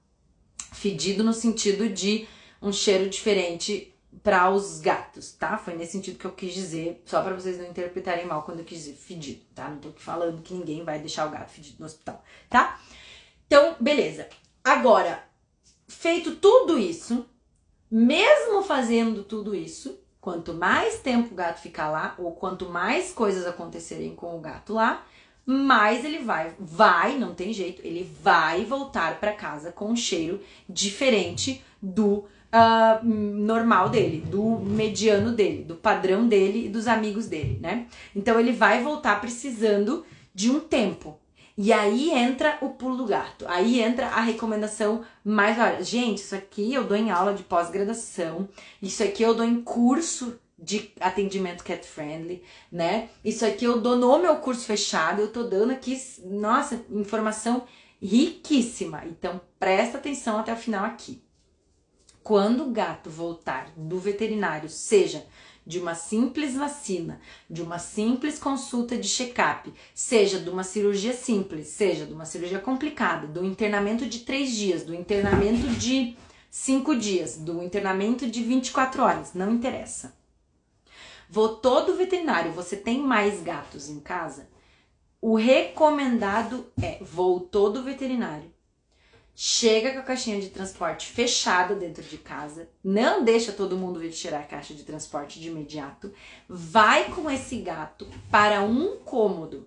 [0.71, 2.25] Fedido no sentido de
[2.61, 5.57] um cheiro diferente para os gatos, tá?
[5.57, 8.65] Foi nesse sentido que eu quis dizer, só para vocês não interpretarem mal quando eu
[8.65, 9.67] quis dizer fedido, tá?
[9.67, 12.79] Não tô falando que ninguém vai deixar o gato fedido no hospital, tá?
[13.45, 14.29] Então, beleza.
[14.63, 15.27] Agora,
[15.89, 17.25] feito tudo isso,
[17.91, 23.45] mesmo fazendo tudo isso, quanto mais tempo o gato ficar lá, ou quanto mais coisas
[23.45, 25.05] acontecerem com o gato lá,
[25.45, 30.39] mais ele vai, vai, não tem jeito, ele vai voltar para casa com um cheiro
[30.69, 37.57] diferente do uh, normal dele, do mediano dele, do padrão dele e dos amigos dele,
[37.59, 37.87] né?
[38.15, 41.19] Então ele vai voltar precisando de um tempo.
[41.61, 43.45] E aí entra o pulo do gato.
[43.45, 45.59] Aí entra a recomendação mais.
[45.59, 48.47] Olha, gente, isso aqui eu dou em aula de pós-graduação.
[48.81, 52.41] Isso aqui eu dou em curso de atendimento cat friendly,
[52.71, 53.09] né?
[53.25, 55.19] Isso aqui eu dou no meu curso fechado.
[55.19, 57.63] Eu tô dando aqui, nossa, informação
[58.01, 59.03] riquíssima.
[59.05, 61.21] Então presta atenção até o final aqui.
[62.23, 65.25] Quando o gato voltar do veterinário, seja
[65.69, 71.67] de uma simples vacina, de uma simples consulta de check-up, seja de uma cirurgia simples,
[71.67, 76.17] seja de uma cirurgia complicada, do internamento de três dias, do internamento de
[76.49, 80.17] cinco dias, do internamento de 24 horas, não interessa.
[81.29, 84.49] Vou todo veterinário, você tem mais gatos em casa?
[85.21, 88.51] O recomendado é voltou do veterinário,
[89.41, 94.11] chega com a caixinha de transporte fechada dentro de casa, não deixa todo mundo vir
[94.11, 96.11] tirar a caixa de transporte de imediato,
[96.49, 99.65] vai com esse gato para um cômodo.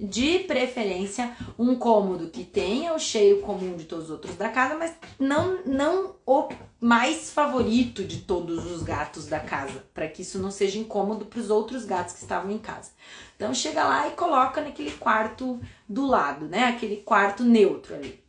[0.00, 4.78] De preferência, um cômodo que tenha o cheiro comum de todos os outros da casa,
[4.78, 6.48] mas não, não o
[6.80, 11.38] mais favorito de todos os gatos da casa, para que isso não seja incômodo para
[11.38, 12.92] os outros gatos que estavam em casa.
[13.36, 16.64] Então chega lá e coloca naquele quarto do lado, né?
[16.64, 18.21] Aquele quarto neutro ali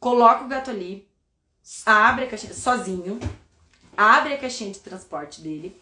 [0.00, 1.06] coloca o gato ali,
[1.84, 3.20] abre a caixinha sozinho,
[3.96, 5.78] abre a caixinha de transporte dele,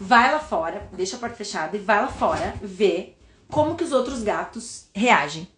[0.00, 3.16] vai lá fora, deixa a porta fechada e vai lá fora ver
[3.48, 5.48] como que os outros gatos reagem.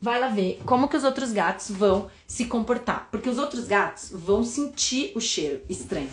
[0.00, 4.10] Vai lá ver como que os outros gatos vão se comportar, porque os outros gatos
[4.12, 6.10] vão sentir o cheiro estranho.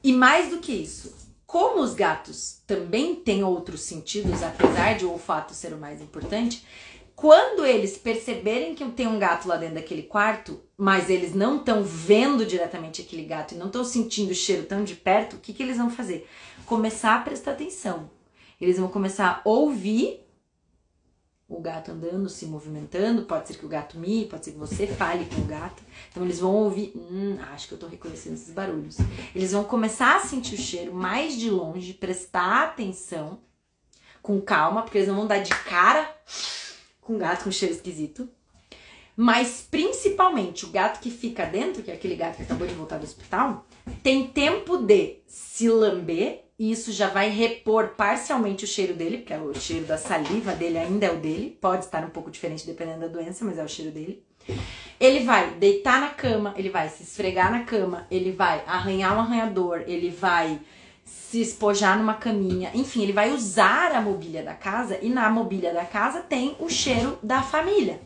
[0.00, 1.12] E mais do que isso,
[1.44, 6.64] como os gatos também têm outros sentidos, apesar de o olfato ser o mais importante,
[7.14, 11.82] quando eles perceberem que tem um gato lá dentro daquele quarto, mas eles não estão
[11.82, 15.52] vendo diretamente aquele gato e não estão sentindo o cheiro tão de perto, o que,
[15.52, 16.28] que eles vão fazer?
[16.66, 18.10] Começar a prestar atenção.
[18.60, 20.24] Eles vão começar a ouvir
[21.48, 23.22] o gato andando, se movimentando.
[23.22, 25.82] Pode ser que o gato mie, pode ser que você fale com o gato.
[26.10, 28.96] Então eles vão ouvir, hum, acho que eu tô reconhecendo esses barulhos.
[29.34, 33.38] Eles vão começar a sentir o cheiro mais de longe, prestar atenção
[34.22, 36.10] com calma, porque eles não vão dar de cara
[37.04, 38.28] com gato com cheiro esquisito.
[39.16, 42.98] Mas principalmente o gato que fica dentro, que é aquele gato que acabou de voltar
[42.98, 43.64] do hospital,
[44.02, 49.32] tem tempo de se lamber e isso já vai repor parcialmente o cheiro dele, porque
[49.32, 52.66] é o cheiro da saliva dele ainda é o dele, pode estar um pouco diferente
[52.66, 54.22] dependendo da doença, mas é o cheiro dele.
[55.00, 59.20] Ele vai deitar na cama, ele vai se esfregar na cama, ele vai arranhar um
[59.20, 60.60] arranhador, ele vai
[61.04, 65.72] se espojar numa caminha, enfim, ele vai usar a mobília da casa e na mobília
[65.72, 68.00] da casa tem o cheiro da família.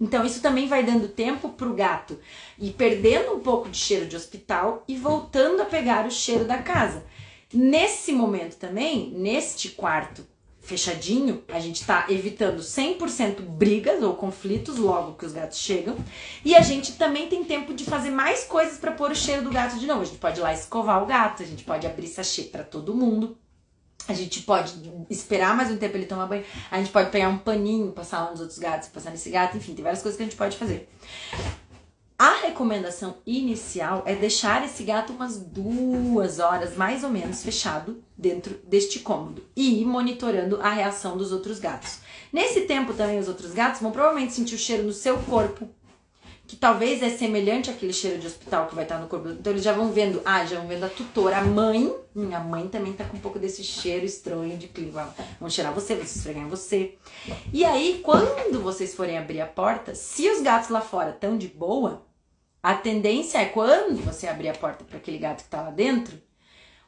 [0.00, 2.18] Então isso também vai dando tempo pro gato
[2.58, 6.58] e perdendo um pouco de cheiro de hospital e voltando a pegar o cheiro da
[6.58, 7.04] casa.
[7.52, 10.26] Nesse momento também, neste quarto
[10.70, 15.96] fechadinho, a gente tá evitando 100% brigas ou conflitos logo que os gatos chegam.
[16.44, 19.50] E a gente também tem tempo de fazer mais coisas para pôr o cheiro do
[19.50, 20.02] gato de novo.
[20.02, 22.94] A gente pode ir lá escovar o gato, a gente pode abrir sachê para todo
[22.94, 23.36] mundo.
[24.06, 24.72] A gente pode
[25.10, 26.44] esperar mais um tempo ele tomar banho.
[26.70, 29.74] A gente pode pegar um paninho, passar lá nos outros gatos, passar nesse gato, enfim,
[29.74, 30.88] tem várias coisas que a gente pode fazer.
[32.20, 38.60] A recomendação inicial é deixar esse gato umas duas horas, mais ou menos, fechado dentro
[38.68, 42.00] deste cômodo e ir monitorando a reação dos outros gatos.
[42.30, 45.66] Nesse tempo também os outros gatos vão provavelmente sentir o cheiro no seu corpo,
[46.46, 49.30] que talvez é semelhante àquele cheiro de hospital que vai estar no corpo.
[49.30, 52.68] Então eles já vão vendo, ah, já vão vendo a tutora, a mãe, minha mãe
[52.68, 55.08] também tá com um pouco desse cheiro estranho de clima.
[55.40, 56.98] Vão cheirar você, vão se esfregar em você.
[57.50, 61.48] E aí, quando vocês forem abrir a porta, se os gatos lá fora estão de
[61.48, 62.09] boa,
[62.62, 66.20] a tendência é quando você abrir a porta para aquele gato que está lá dentro,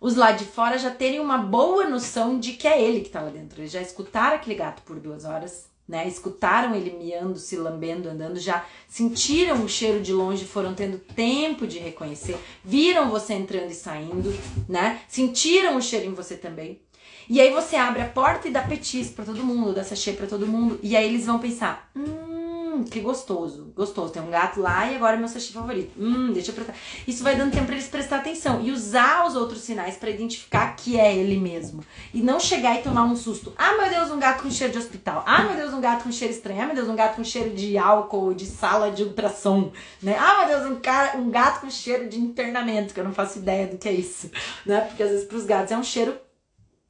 [0.01, 3.21] os lá de fora já terem uma boa noção de que é ele que está
[3.21, 3.61] lá dentro.
[3.61, 6.09] Eles já escutaram aquele gato por duas horas, né?
[6.09, 11.67] Escutaram ele miando, se lambendo, andando, já sentiram o cheiro de longe, foram tendo tempo
[11.67, 14.37] de reconhecer, viram você entrando e saindo,
[14.69, 15.01] né?
[15.07, 16.81] Sentiram o cheiro em você também.
[17.29, 20.27] E aí você abre a porta e dá petis para todo mundo, dá sachê para
[20.27, 22.42] todo mundo, e aí eles vão pensar: "Hum,
[22.73, 24.15] Hum, que gostoso, gostoso.
[24.15, 25.93] Tem um gato lá e agora é meu sushi favorito.
[25.99, 26.75] Hum, deixa eu prestar.
[27.07, 30.75] Isso vai dando tempo pra eles prestar atenção e usar os outros sinais para identificar
[30.75, 31.85] que é ele mesmo.
[32.15, 33.53] E não chegar e tomar um susto.
[33.59, 35.23] Ah, meu Deus, um gato com cheiro de hospital.
[35.27, 36.63] Ah, meu Deus, um gato com cheiro estranho.
[36.63, 39.71] Ah, meu Deus, um gato com cheiro de álcool, de sala de ultrassom.
[40.03, 40.17] Né?
[40.19, 43.39] Ah, meu Deus, um, cara, um gato com cheiro de internamento, que eu não faço
[43.39, 44.31] ideia do que é isso.
[44.65, 44.81] Né?
[44.81, 46.17] Porque às vezes pros gatos é um cheiro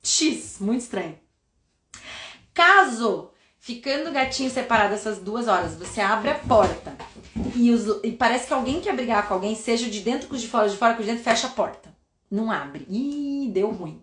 [0.01, 1.19] X, muito estranho.
[2.55, 3.32] Caso
[3.63, 6.97] ficando gatinho separado essas duas horas, você abre a porta
[7.55, 10.43] e, os, e parece que alguém quer brigar com alguém, seja de dentro com os
[10.43, 11.95] de fora, de fora com os de dentro, fecha a porta.
[12.29, 12.85] Não abre.
[12.91, 14.03] Ih, deu ruim.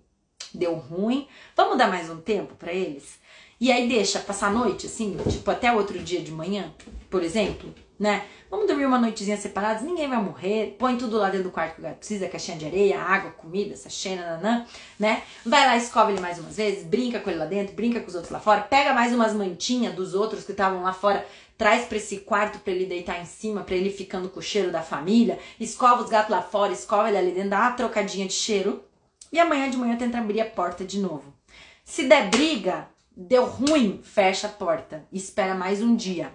[0.54, 1.28] Deu ruim.
[1.58, 3.20] Vamos dar mais um tempo para eles?
[3.60, 6.74] E aí deixa passar a noite, assim, tipo até outro dia de manhã,
[7.10, 8.26] por exemplo, né?
[8.50, 10.76] Vamos dormir uma noitezinha separados, ninguém vai morrer.
[10.80, 13.76] Põe tudo lá dentro do quarto que o gato precisa, caixinha de areia, água, comida,
[13.76, 14.66] sachê, nananã,
[14.98, 15.22] né?
[15.46, 18.16] Vai lá, escova ele mais umas vezes, brinca com ele lá dentro, brinca com os
[18.16, 21.26] outros lá fora, pega mais umas mantinhas dos outros que estavam lá fora,
[21.58, 24.72] traz para esse quarto para ele deitar em cima, para ele ficando com o cheiro
[24.72, 28.34] da família, escova os gatos lá fora, escova ele ali dentro, dá uma trocadinha de
[28.34, 28.82] cheiro
[29.32, 31.34] e amanhã de manhã tenta abrir a porta de novo.
[31.84, 36.32] Se der briga, deu ruim, fecha a porta, espera mais um dia.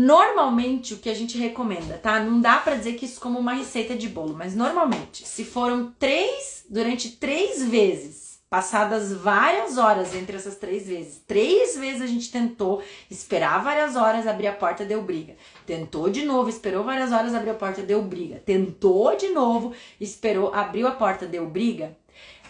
[0.00, 2.20] Normalmente o que a gente recomenda, tá?
[2.20, 5.92] Não dá para dizer que isso como uma receita de bolo, mas normalmente, se foram
[5.98, 12.30] três, durante três vezes, passadas várias horas entre essas três vezes, três vezes a gente
[12.30, 12.80] tentou
[13.10, 15.34] esperar várias horas, abrir a porta, deu briga.
[15.66, 18.40] Tentou de novo, esperou várias horas, abriu a porta, deu briga.
[18.46, 21.98] Tentou de novo, esperou, abriu a porta, deu briga.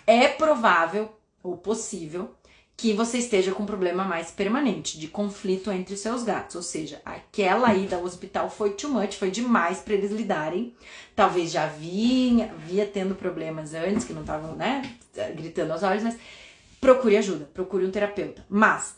[0.06, 1.08] É provável
[1.42, 2.30] ou possível
[2.78, 6.62] que você esteja com um problema mais permanente de conflito entre os seus gatos, ou
[6.62, 10.72] seja, aquela ida ao hospital foi too much, foi demais para eles lidarem.
[11.16, 14.94] Talvez já vinha, via tendo problemas antes que não estavam, né,
[15.34, 16.16] gritando aos olhos, mas
[16.80, 18.46] procure ajuda, procure um terapeuta.
[18.48, 18.94] Mas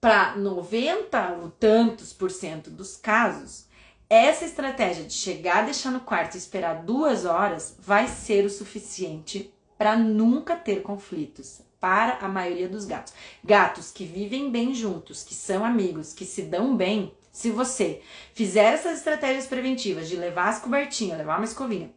[0.00, 3.66] para 90 ou tantos por cento dos casos,
[4.08, 9.52] essa estratégia de chegar, deixar no quarto e esperar duas horas vai ser o suficiente
[9.76, 13.12] para nunca ter conflitos, para a maioria dos gatos.
[13.44, 18.00] Gatos que vivem bem juntos, que são amigos, que se dão bem, se você
[18.32, 21.90] fizer essas estratégias preventivas de levar as cobertinhas, levar uma escovinha,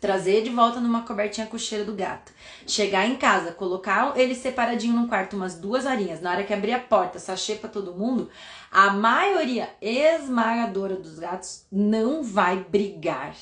[0.00, 2.32] trazer de volta numa cobertinha com o cheiro do gato,
[2.66, 6.72] chegar em casa, colocar ele separadinho num quarto umas duas horinhas, na hora que abrir
[6.72, 8.30] a porta, sachê pra todo mundo,
[8.72, 13.34] a maioria esmagadora dos gatos não vai brigar.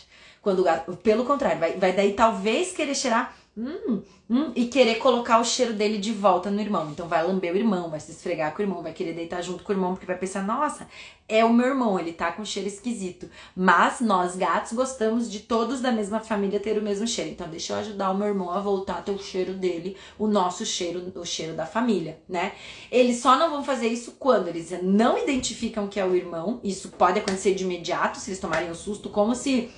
[0.42, 4.98] Quando o gato, pelo contrário, vai, vai daí talvez querer cheirar Hum, hum, e querer
[4.98, 6.90] colocar o cheiro dele de volta no irmão.
[6.92, 9.64] Então vai lamber o irmão, vai se esfregar com o irmão, vai querer deitar junto
[9.64, 10.86] com o irmão, porque vai pensar, nossa,
[11.28, 13.28] é o meu irmão, ele tá com cheiro esquisito.
[13.56, 17.32] Mas nós gatos gostamos de todos da mesma família ter o mesmo cheiro.
[17.32, 20.28] Então deixa eu ajudar o meu irmão a voltar a ter o cheiro dele, o
[20.28, 22.52] nosso cheiro, o cheiro da família, né?
[22.92, 26.60] Eles só não vão fazer isso quando eles não identificam que é o irmão.
[26.62, 29.68] Isso pode acontecer de imediato, se eles tomarem um susto, como se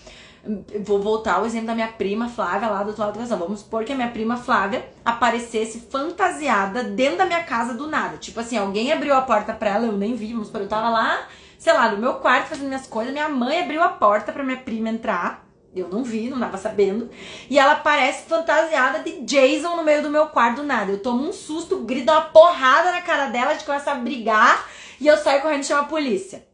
[0.82, 3.38] Vou voltar ao exemplo da minha prima Flávia lá do outro lado do casal.
[3.38, 8.16] Vamos supor que a minha prima Flávia aparecesse fantasiada dentro da minha casa do nada.
[8.16, 10.32] Tipo assim, alguém abriu a porta pra ela, eu nem vi.
[10.32, 11.26] Vamos supor, eu tava lá,
[11.59, 13.12] sei lá, no meu quarto fazendo minhas coisas.
[13.12, 15.47] Minha mãe abriu a porta pra minha prima entrar.
[15.76, 17.11] Eu não vi, não tava sabendo.
[17.49, 20.91] E ela aparece fantasiada de Jason no meio do meu quarto do nada.
[20.91, 24.66] Eu tomo um susto, grito uma porrada na cara dela, a gente começa a brigar
[25.01, 26.45] e eu saio correndo e chamo a polícia.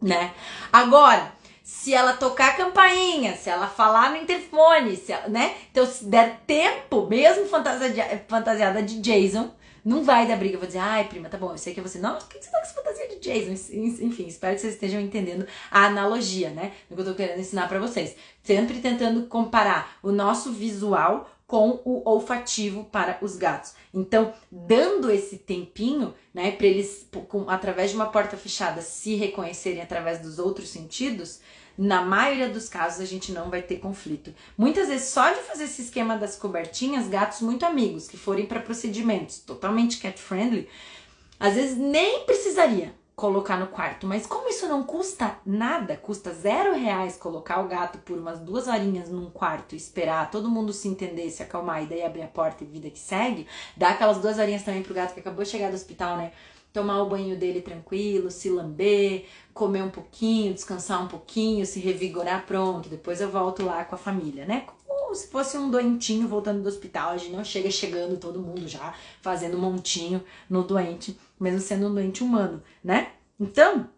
[0.00, 0.32] Né?
[0.72, 1.32] Agora,
[1.72, 5.56] se ela tocar a campainha, se ela falar no interfone, se ela, né?
[5.70, 9.50] Então, se der tempo, mesmo fantasiada, de Jason,
[9.82, 10.54] não vai dar briga.
[10.54, 11.98] Eu vou dizer, ai, prima, tá bom, eu sei que é você.
[11.98, 13.74] Não, por que você tá com essa fantasia de Jason?
[14.04, 16.72] Enfim, espero que vocês estejam entendendo a analogia, né?
[16.90, 18.14] Do que eu tô querendo ensinar para vocês.
[18.44, 23.74] Sempre tentando comparar o nosso visual com o olfativo para os gatos.
[23.92, 29.82] Então, dando esse tempinho, né, para eles, com, através de uma porta fechada, se reconhecerem
[29.82, 31.40] através dos outros sentidos,
[31.76, 34.34] na maioria dos casos a gente não vai ter conflito.
[34.56, 38.60] Muitas vezes, só de fazer esse esquema das cobertinhas, gatos muito amigos que forem para
[38.60, 40.68] procedimentos totalmente cat friendly,
[41.38, 44.06] às vezes nem precisaria colocar no quarto.
[44.06, 48.66] Mas como isso não custa nada, custa zero reais colocar o gato por umas duas
[48.66, 52.64] horinhas num quarto, esperar todo mundo se entender, se acalmar e daí abrir a porta
[52.64, 53.46] e vida que segue,
[53.76, 56.32] dá aquelas duas horinhas também pro gato que acabou de chegar do hospital, né?
[56.72, 62.46] Tomar o banho dele tranquilo, se lamber, comer um pouquinho, descansar um pouquinho, se revigorar,
[62.46, 62.88] pronto.
[62.88, 64.66] Depois eu volto lá com a família, né?
[64.86, 67.10] Como se fosse um doentinho voltando do hospital.
[67.10, 71.94] A gente não chega chegando todo mundo já fazendo montinho no doente, mesmo sendo um
[71.94, 73.12] doente humano, né?
[73.38, 73.88] Então,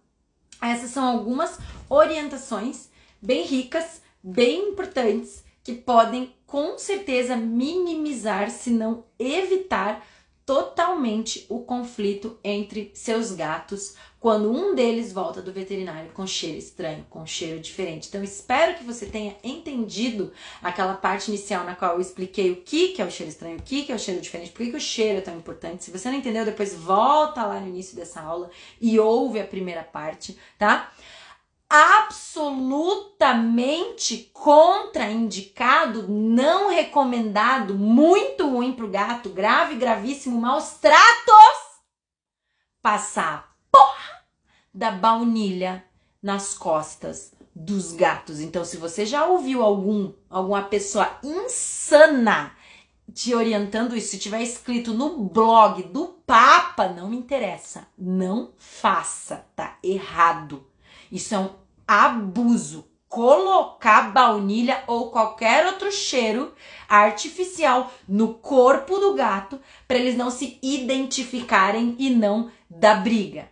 [0.61, 1.59] essas são algumas
[1.89, 2.89] orientações
[3.21, 10.07] bem ricas, bem importantes, que podem com certeza minimizar, se não evitar,
[10.47, 17.05] totalmente o conflito entre seus gatos quando um deles volta do veterinário com cheiro estranho,
[17.11, 18.09] com cheiro diferente.
[18.09, 20.33] Então, espero que você tenha entendido
[20.63, 23.63] aquela parte inicial na qual eu expliquei o que, que é o cheiro estranho, o
[23.63, 25.85] que, que é o cheiro diferente, por que, que o cheiro é tão importante.
[25.85, 29.83] Se você não entendeu, depois volta lá no início dessa aula e ouve a primeira
[29.83, 30.91] parte, tá?
[31.75, 41.83] Absolutamente contraindicado, não recomendado, muito ruim pro gato, grave, gravíssimo, maus tratos,
[42.81, 44.25] passar porra
[44.73, 45.85] da baunilha
[46.23, 48.41] nas costas dos gatos.
[48.41, 52.53] Então, se você já ouviu algum, alguma pessoa insana
[53.13, 57.87] te orientando isso, se tiver escrito no blog do Papa, não me interessa.
[57.97, 60.67] Não faça, tá errado.
[61.13, 61.51] Isso é um
[61.87, 62.89] abuso.
[63.09, 66.53] Colocar baunilha ou qualquer outro cheiro
[66.89, 73.49] artificial no corpo do gato para eles não se identificarem e não dar briga.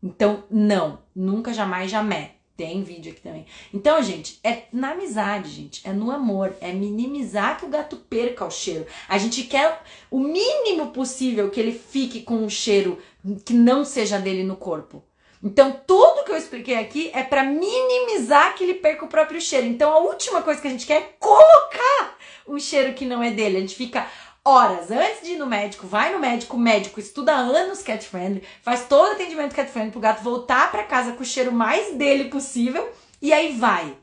[0.00, 2.36] Então, não, nunca, jamais, jamais.
[2.56, 3.44] Tem vídeo aqui também.
[3.74, 5.86] Então, gente, é na amizade, gente.
[5.86, 6.56] É no amor.
[6.60, 8.86] É minimizar que o gato perca o cheiro.
[9.08, 12.98] A gente quer o mínimo possível que ele fique com um cheiro
[13.44, 15.04] que não seja dele no corpo.
[15.42, 19.66] Então, tudo que eu expliquei aqui é para minimizar que ele perca o próprio cheiro.
[19.66, 22.16] Então, a última coisa que a gente quer é colocar
[22.46, 23.58] o cheiro que não é dele.
[23.58, 24.06] A gente fica
[24.44, 28.44] horas antes de ir no médico, vai no médico, o médico estuda anos cat friendly,
[28.62, 31.94] faz todo o atendimento cat friendly pro gato voltar para casa com o cheiro mais
[31.94, 32.88] dele possível
[33.20, 33.96] e aí vai.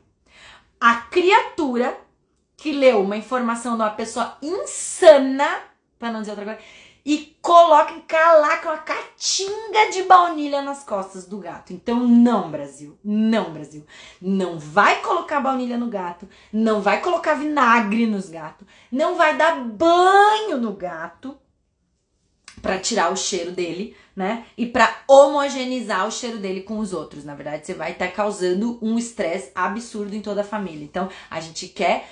[0.78, 1.96] A criatura
[2.58, 5.62] que leu uma informação de uma pessoa insana,
[5.98, 6.60] para não dizer outra coisa,
[7.04, 11.72] e coloca, encalaca uma catinga de baunilha nas costas do gato.
[11.72, 12.98] Então, não, Brasil.
[13.04, 13.84] Não, Brasil.
[14.20, 16.26] Não vai colocar baunilha no gato.
[16.50, 18.66] Não vai colocar vinagre nos gatos.
[18.90, 21.36] Não vai dar banho no gato.
[22.64, 24.46] Para tirar o cheiro dele, né?
[24.56, 27.22] E para homogeneizar o cheiro dele com os outros.
[27.22, 30.82] Na verdade, você vai estar tá causando um estresse absurdo em toda a família.
[30.82, 32.08] Então, a gente quer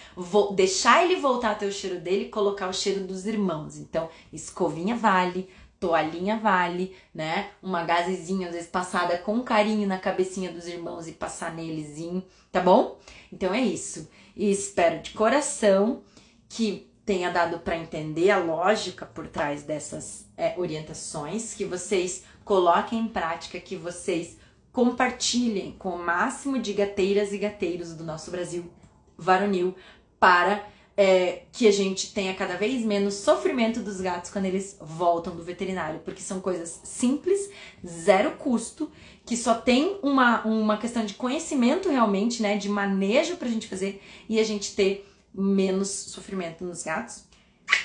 [0.55, 3.79] deixar ele voltar a ter o cheiro dele e colocar o cheiro dos irmãos.
[3.79, 5.49] Então, escovinha vale,
[5.81, 7.49] toalhinha vale, né?
[7.63, 12.23] Uma gazezinha, às vezes passada com carinho na cabecinha dos irmãos e passar nelezinho,
[12.53, 12.99] tá bom?
[13.33, 14.07] Então é isso.
[14.37, 16.03] E espero de coração
[16.47, 23.01] que tenha dado para entender a lógica por trás dessas é, orientações, que vocês coloquem
[23.01, 24.37] em prática, que vocês
[24.73, 28.71] compartilhem com o máximo de gateiras e gateiros do nosso Brasil
[29.17, 29.75] varonil
[30.19, 30.67] para
[30.97, 35.43] é, que a gente tenha cada vez menos sofrimento dos gatos quando eles voltam do
[35.43, 37.51] veterinário, porque são coisas simples,
[37.87, 38.91] zero custo,
[39.25, 44.03] que só tem uma, uma questão de conhecimento realmente, né, de manejo pra gente fazer
[44.29, 47.25] e a gente ter menos sofrimento nos gatos.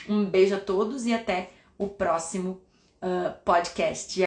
[0.07, 2.61] Um beijo a todos e até o próximo
[3.01, 4.26] uh, podcast.